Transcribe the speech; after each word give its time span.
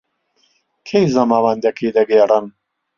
کەی 0.87 1.05
زەماوەندەکەی 1.15 1.95
دەگێڕن؟ 1.97 2.45